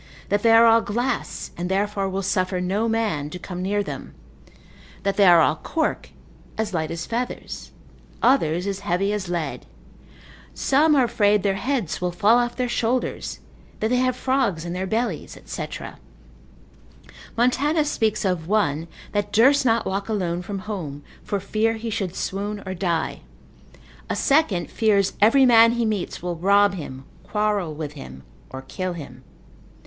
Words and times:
that 0.29 0.41
they 0.41 0.51
are 0.51 0.65
all 0.65 0.81
glass, 0.81 1.51
and 1.55 1.69
therefore 1.69 2.09
will 2.09 2.23
suffer 2.23 2.59
no 2.59 2.89
man 2.89 3.29
to 3.29 3.37
come 3.37 3.61
near 3.61 3.83
them: 3.83 4.15
that 5.03 5.15
they 5.15 5.25
are 5.27 5.41
all 5.41 5.57
cork, 5.57 6.09
as 6.57 6.73
light 6.73 6.89
as 6.89 7.05
feathers; 7.05 7.69
others 8.19 8.65
as 8.65 8.79
heavy 8.79 9.13
as 9.13 9.29
lead; 9.29 9.63
some 10.55 10.95
are 10.95 11.03
afraid 11.03 11.43
their 11.43 11.53
heads 11.53 12.01
will 12.01 12.11
fall 12.11 12.39
off 12.39 12.55
their 12.55 12.67
shoulders, 12.67 13.41
that 13.79 13.91
they 13.91 13.97
have 13.97 14.15
frogs 14.15 14.65
in 14.65 14.73
their 14.73 14.87
bellies, 14.87 15.37
&c. 15.45 15.65
Montanus 17.37 17.37
consil. 17.37 17.61
23, 17.77 17.83
speaks 17.83 18.25
of 18.25 18.47
one 18.47 18.87
that 19.11 19.31
durst 19.31 19.67
not 19.67 19.85
walk 19.85 20.09
alone 20.09 20.41
from 20.41 20.59
home, 20.65 21.03
for 21.23 21.39
fear 21.39 21.73
he 21.73 21.91
should 21.91 22.15
swoon 22.15 22.63
or 22.65 22.73
die. 22.73 23.19
A 24.09 24.15
second 24.15 24.71
fears 24.71 25.13
every 25.21 25.45
man 25.45 25.73
he 25.73 25.85
meets 25.85 26.23
will 26.23 26.37
rob 26.37 26.73
him, 26.73 27.03
quarrel 27.23 27.75
with 27.75 27.91
him, 27.93 28.23
or 28.49 28.63
kill 28.63 28.93
him. 28.93 29.21